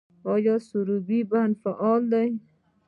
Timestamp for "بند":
1.31-1.53